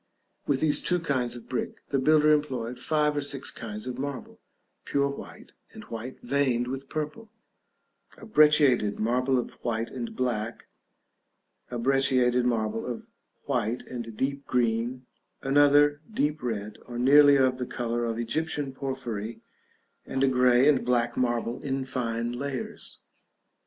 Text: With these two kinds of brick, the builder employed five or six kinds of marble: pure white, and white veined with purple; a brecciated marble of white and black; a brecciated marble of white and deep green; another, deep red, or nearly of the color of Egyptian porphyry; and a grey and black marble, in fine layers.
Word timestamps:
With 0.47 0.61
these 0.61 0.81
two 0.81 0.99
kinds 0.99 1.35
of 1.35 1.47
brick, 1.47 1.75
the 1.89 1.99
builder 1.99 2.31
employed 2.31 2.79
five 2.79 3.15
or 3.15 3.21
six 3.21 3.51
kinds 3.51 3.85
of 3.85 3.99
marble: 3.99 4.39
pure 4.83 5.07
white, 5.09 5.53
and 5.73 5.83
white 5.91 6.19
veined 6.23 6.65
with 6.67 6.89
purple; 6.89 7.29
a 8.17 8.25
brecciated 8.25 8.97
marble 8.97 9.37
of 9.37 9.63
white 9.63 9.91
and 9.91 10.15
black; 10.15 10.65
a 11.69 11.77
brecciated 11.77 12.45
marble 12.45 12.83
of 12.83 13.05
white 13.45 13.83
and 13.83 14.17
deep 14.17 14.47
green; 14.47 15.05
another, 15.43 16.01
deep 16.11 16.41
red, 16.41 16.79
or 16.87 16.97
nearly 16.97 17.35
of 17.37 17.59
the 17.59 17.67
color 17.67 18.03
of 18.05 18.17
Egyptian 18.17 18.73
porphyry; 18.73 19.43
and 20.07 20.23
a 20.23 20.27
grey 20.27 20.67
and 20.67 20.83
black 20.83 21.15
marble, 21.15 21.61
in 21.63 21.85
fine 21.85 22.31
layers. 22.31 23.01